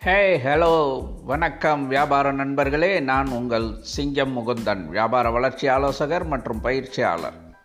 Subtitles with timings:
[0.00, 3.00] Hey hello வணக்கம் வியாபார நண்பர்களே.
[3.00, 7.56] நான் உங்கள் சிங்கம் முகுந்தன் வியாபார வளர்ச்சி ஆலோசகர் மற்றும் பயிற்சியாளர்.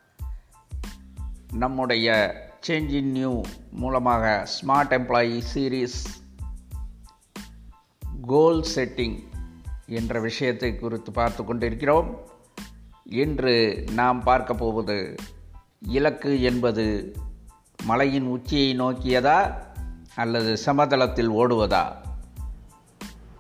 [1.54, 2.36] நம்முடைய
[2.68, 3.42] சேஞ்ச் இன் நியூ
[3.72, 6.00] மூலமாக smart employee series
[8.28, 9.20] goal setting
[9.88, 12.18] என்ற விஷயத்தை குறித்து பார்த்து கொண்டிருக்கிறோம்.
[13.04, 15.16] இன்று நாம் பார்க்க போவது
[15.80, 17.16] இலக்கு என்பது
[17.84, 19.54] மலையின் உச்சியை நோக்கியதா
[20.16, 22.03] அல்லது சமதளத்தில் ஓடுவதா?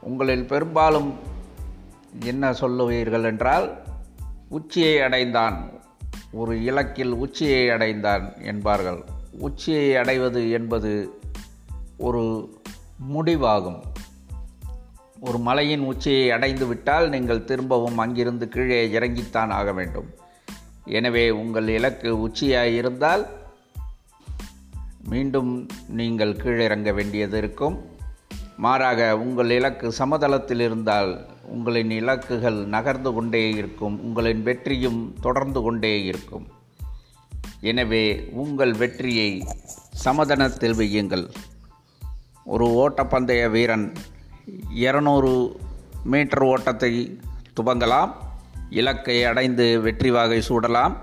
[0.03, 1.13] உங்களில் பெரும்பாலும்
[2.23, 3.81] என்ன சொல்லுவீர்கள் என்றால்
[4.49, 5.71] உச்சியை அடைந்தான்
[6.31, 9.03] ஒரு இலக்கில் உச்சியை அடைந்தான் என்பார்கள்.
[9.31, 11.21] உச்சியை அடைவது என்பது
[11.97, 12.49] ஒரு
[13.13, 13.81] முடிவாகும்.
[15.19, 20.09] ஒரு மலையின் உச்சியை அடைந்து விட்டால் நீங்கள் திரும்பவும் அங்கிருந்து கீழே இறங்கித்தான் ஆக வேண்டும்.
[20.85, 23.27] எனவே உங்கள் இலக்கு உச்சியாக இருந்தால்
[25.03, 27.92] மீண்டும் நீங்கள் கீழிறங்க வேண்டியது இருக்கும்.
[28.63, 31.11] மாறாக உங்கள் இலக்கு சமதளத்தில் இருந்தால்
[31.53, 36.45] உங்களின் இலக்குகள் நகர்ந்து கொண்டே இருக்கும் உங்களின் வெற்றியும் தொடர்ந்து கொண்டே இருக்கும்.
[37.71, 38.03] எனவே
[38.43, 39.29] உங்கள் வெற்றியை
[40.05, 41.25] சமதளத்தில் வையுங்கள்.
[42.53, 43.87] ஒரு ஓட்டப்பந்தய வீரன்
[44.85, 45.33] இருநூறு
[46.03, 47.19] மீட்டர் ஓட்டத்தை
[47.57, 48.11] துவங்கலாம்
[48.69, 50.95] இலக்கை அடைந்து வெற்றி வாகை சூடலாம்.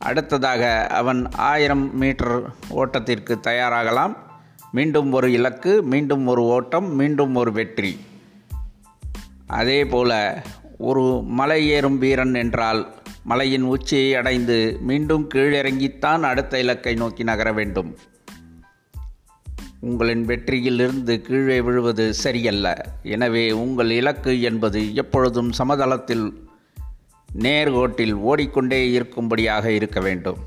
[0.00, 0.62] அடுத்ததாக
[1.00, 1.20] அவன்
[1.50, 2.36] ஆயிரம் மீட்டர்
[2.80, 4.14] ஓட்டத்திற்கு தயாராகலாம்.
[4.76, 7.92] மீண்டும் ஒரு இலக்கு மீண்டும் ஒரு ஓட்டம் மீண்டும் ஒரு வெற்றி.
[9.58, 10.10] அதே போல
[10.88, 11.04] ஒரு
[11.38, 12.82] மலை ஏறும் வீரன் என்றால்
[13.30, 17.90] மலையின் உச்சியை அடைந்து மீண்டும் கீழிறங்கித்தான் அடுத்த இலக்கை நோக்கி நகர வேண்டும்.
[19.80, 22.66] உங்களின் வெற்றியிலிருந்து கீழே விழுவது சரியல்ல.
[23.14, 26.26] எனவே உங்கள் இலக்கு என்பது எப்பொழுதும் சமதளத்தில்
[27.28, 30.40] நேர்கோட்டில் ஓடிக்கொண்டே இருக்கும்படியாக இருக்க வேண்டும்.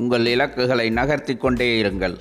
[0.00, 2.18] உங்கள் இலக்குகளை நகர்த்தி கொண்டே இருங்கள்.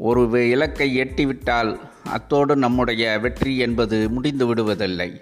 [0.00, 5.20] ஒரு இலக்கை எட்டிவிட்டால் அத்தோடு நம்முடைய வெற்றி என்பது முடிந்து விடுவதில்லை.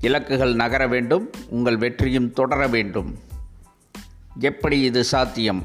[0.00, 3.18] இலக்குகள் நகர வேண்டும் உங்கள் வெற்றியும் தொடர வேண்டும்.
[4.38, 5.64] எப்படி இது சாத்தியம்?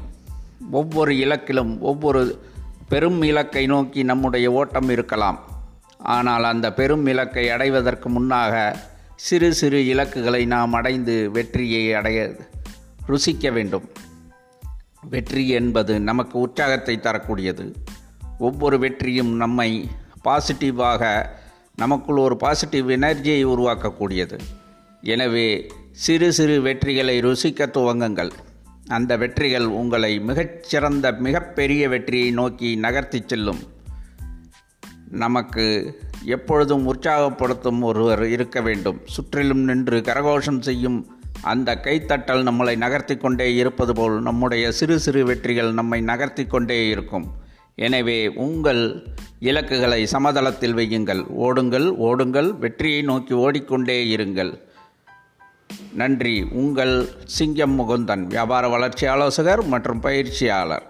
[0.70, 2.42] ஒவ்வொரு இலக்கிலும் ஒவ்வொரு
[2.88, 5.40] பெரும் இலக்கை நோக்கி நம்முடைய ஓட்டம் இருக்கலாம்.
[5.98, 8.76] ஆனால் அந்த பெரும் இலக்கை அடைவதற்கு முன்னாக
[9.16, 12.36] சிறு சிறு இலக்குகளை நாம் அடைந்து வெற்றியை அடைய
[13.08, 13.88] ருசிக்க வேண்டும்.
[15.10, 17.74] வெற்றி என்பது நமக்கு உற்சாகத்தை தரக்கூடியது.
[18.40, 19.88] ஒவ்வொரு வெற்றியும் நம்மை
[20.24, 21.26] பாசிட்டிவாக
[21.76, 24.38] நமக்குள் ஒரு பாசிட்டிவ் எனர்ஜியை உருவாக்கக்கூடியது.
[25.02, 28.30] எனவே சிறு சிறு வெற்றிகளை ருசிக்க துவங்குங்கள்.
[28.86, 33.58] அந்த வெற்றிகள் உங்களை மிகச்சிறந்த மிகப்பெரிய வெற்றியை நோக்கி நகர்த்தி செல்லும்.
[35.10, 35.64] நமக்கு
[36.24, 39.00] எப்பொழுதும் உற்சாகப்படுத்தும் ஒருவர் இருக்க வேண்டும்.
[39.04, 45.72] சுற்றிலும் நின்று கரகோஷம் செய்யும் அந்த கைத்தட்டல் நம்மளை நகர்த்தி கொண்டே இருப்பது போல் நம்முடைய சிறு சிறு வெற்றிகள்
[45.72, 47.48] நம்மை நகர்த்தி கொண்டே இருக்கும்.
[47.74, 49.08] எனவே உங்கள்
[49.38, 51.26] இலக்குகளை சமதளத்தில் வையுங்கள்.
[51.26, 54.60] ஓடுங்கள் ஓடுங்கள் வெற்றியை நோக்கி ஓடிக்கொண்டே இருங்கள்.
[55.94, 56.42] நன்றி.
[56.42, 60.88] உங்கள் சிங்கம் முகுந்தன் வியாபார வளர்ச்சி ஆலோசகர் மற்றும் பயிற்சியாளர்.